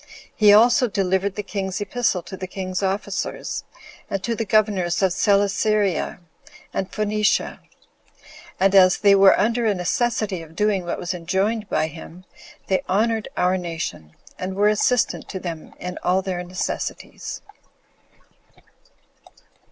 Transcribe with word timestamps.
He 0.35 0.51
also 0.51 0.87
delivered 0.87 1.35
the 1.35 1.43
king's 1.43 1.79
epistle 1.79 2.23
to 2.23 2.35
the 2.35 2.47
king's 2.47 2.81
officers, 2.81 3.63
and 4.09 4.23
to 4.23 4.33
the 4.33 4.45
governors 4.45 5.03
of 5.03 5.13
Celesyria 5.13 6.19
and 6.73 6.91
Phoenicia; 6.91 7.59
and 8.59 8.73
as 8.73 8.97
they 8.97 9.13
were 9.13 9.39
under 9.39 9.67
a 9.67 9.75
necessity 9.75 10.41
of 10.41 10.55
doing 10.55 10.85
what 10.85 10.97
was 10.97 11.13
enjoined 11.13 11.69
by 11.69 11.85
him, 11.85 12.25
they 12.65 12.81
honored 12.89 13.27
our 13.37 13.59
nation, 13.59 14.13
and 14.39 14.55
were 14.55 14.69
assistant 14.69 15.29
to 15.29 15.39
them 15.39 15.71
in 15.79 15.99
all 16.03 16.23
their 16.23 16.43
necessities. 16.43 17.43